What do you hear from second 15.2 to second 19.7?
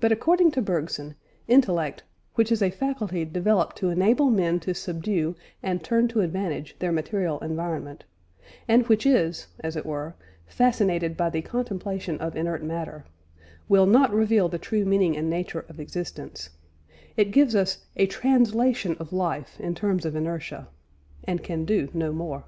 nature of existence; it gives us "a translation of life